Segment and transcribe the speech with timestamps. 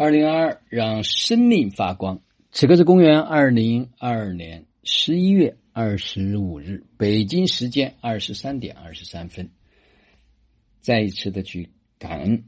[0.00, 2.22] 二零二二，让生命发光。
[2.52, 9.50] 此刻是公元二零二二年十一月二十五日，北京时间二十三点二十三分。
[10.80, 12.44] 再一次的去感恩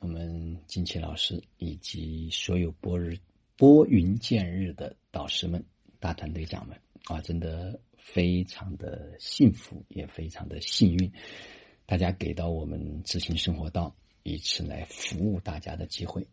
[0.00, 3.16] 我们金奇老师以及所有拨日
[3.56, 5.64] 拨云见日的导师们、
[6.00, 11.12] 大团队长们啊，真的非常的幸福，也非常的幸运。
[11.86, 13.94] 大家给到我们知行生活道
[14.24, 16.26] 一次来服务大家的机会。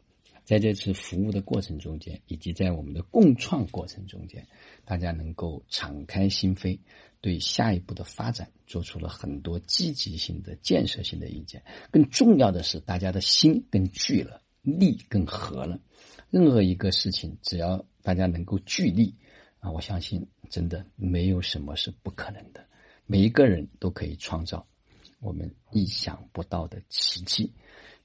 [0.45, 4.47] 在这次服务的过程中间，以及在我们的共创过程中间，
[4.85, 6.79] 大家能够敞开心扉，
[7.19, 11.63] 对下一步的发展做出了很多积极性的、建设性的意见。
[11.89, 15.79] 更重要的是，大家的心更聚了，力更合了。
[16.29, 19.15] 任何一个事情，只要大家能够聚力
[19.59, 22.63] 啊，我相信真的没有什么是不可能的。
[23.07, 24.67] 每一个人都可以创造
[25.19, 27.51] 我们意想不到的奇迹，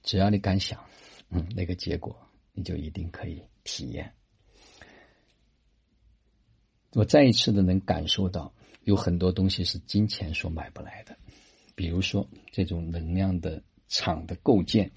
[0.03, 0.83] 只要你敢想，
[1.29, 2.17] 嗯，那个结果。
[2.53, 4.13] 你就一定可以体验。
[6.93, 11.17] 我再一次的能感受到，有很多东西是金钱所买不来的，
[11.77, 14.91] 比如说这种能量的场的构建，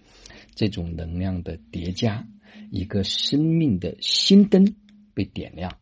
[0.56, 2.28] 这种能量的叠加，
[2.72, 4.76] 一个生命的新灯
[5.14, 5.78] 被点亮，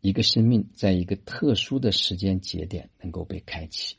[0.00, 3.96] 一个生命在一个特殊的时间节点能够被开启。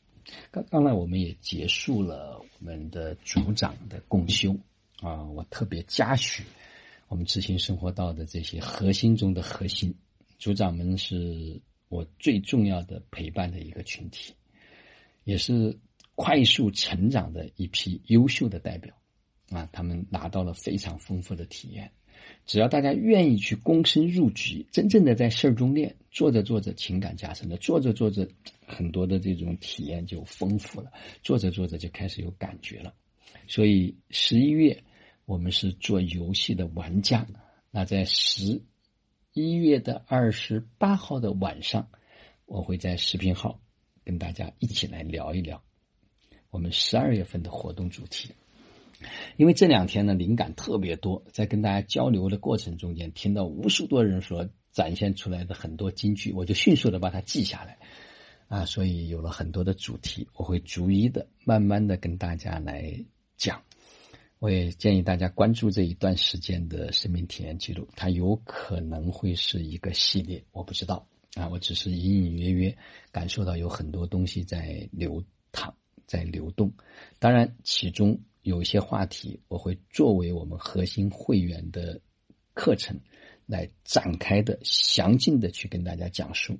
[0.50, 4.58] 刚刚才我们也结束了我们的组长的共修。
[5.02, 6.44] 啊，我特别嘉许
[7.08, 9.94] 我们执行生活道的这些核心中的核心
[10.40, 14.34] 组长们，是我最重要的陪伴的一个群体，
[15.24, 15.78] 也是
[16.16, 18.94] 快速成长的一批优秀的代表。
[19.50, 21.92] 啊，他们拿到了非常丰富的体验。
[22.46, 28.28] 只要大家愿意去躬身入局，真正的在事儿中练，做着做着情感加深了，做着做着
[28.66, 32.94] 很多的这种体验就丰富了，做着做着就开始有感觉了。
[33.48, 34.84] 所以十一月。
[35.26, 37.26] 我们是做游戏的玩家，
[37.72, 38.62] 那在十
[39.32, 41.88] 一月的二十八号的晚上，
[42.46, 43.62] 我会在视频号
[44.04, 45.64] 跟大家一起来聊一聊
[46.50, 48.32] 我们十二月份的活动主题。
[49.38, 57.80] 因为这两天呢，灵感特别多，在跟大家交流的过程中间，听到无数多人所展现出来的很多金句，我就迅速的把它记下来
[58.50, 63.06] 啊，所以有了很多的主题，我会逐一的、慢慢的跟大家来
[63.38, 63.62] 讲。
[64.40, 72.78] 我也建议大家关注这一段时间的生命体验记录，它有可能会是一个系列，我不知道啊，我只是隐隐约约
[73.10, 75.24] 感受到有很多东西在流
[75.54, 75.74] 淌，
[76.06, 76.70] 在流动。
[77.20, 82.02] 当然，其中有一些话题，我会作为我们核心会员的
[82.54, 83.00] 课程
[83.46, 86.60] 来展开的、详尽的去跟大家讲述。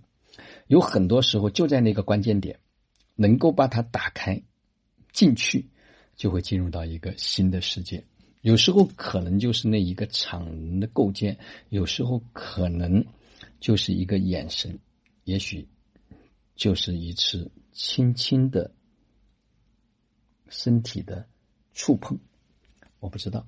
[0.68, 2.58] 有很多时候就在那个关键点，
[3.16, 4.42] 能够把它打开
[5.12, 5.68] 进去。
[6.16, 8.04] 就会进入到一个新的世界，
[8.42, 11.38] 有时候可能就是那一个场的构建，
[11.70, 13.04] 有时候可能
[13.60, 14.78] 就是一个眼神，
[15.24, 15.68] 也许
[16.56, 18.72] 就是一次轻轻的
[20.50, 21.28] 身体的
[21.74, 22.18] 触碰，
[23.00, 23.46] 我不知道，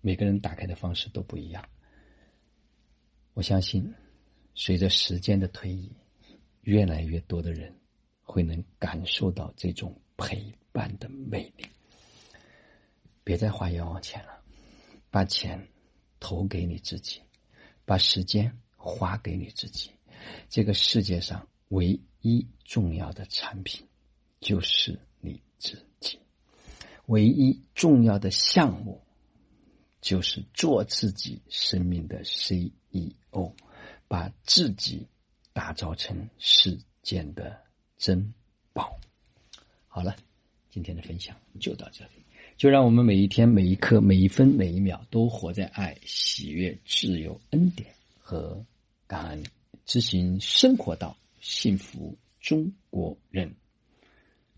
[0.00, 1.64] 每个人打开的方式都不一样。
[3.34, 3.94] 我相信，
[4.54, 5.90] 随着时间的推移，
[6.62, 7.72] 越来越多的人
[8.22, 11.64] 会能感受到这种陪伴的魅力。
[13.24, 14.38] 别再花冤枉钱了，
[15.10, 15.66] 把钱
[16.20, 17.22] 投给你自己，
[17.84, 19.90] 把时间花给你自己。
[20.48, 23.86] 这个世界上唯一重要的产品
[24.40, 26.18] 就是你自己，
[27.06, 29.02] 唯一重要的项目
[30.00, 33.52] 就是做自己生命的 CEO，
[34.06, 35.08] 把自己
[35.52, 37.58] 打造成世间的
[37.96, 38.34] 珍
[38.72, 38.98] 宝。
[39.88, 40.14] 好了，
[40.70, 42.24] 今天的分享就到这里。
[42.56, 47.88] 就让我们每一天、每一刻、每一分、每一秒都活在爱、喜悦、自由、恩典
[48.18, 48.64] 和
[49.06, 49.44] 感恩
[49.84, 53.54] 执行生活到幸福中国人。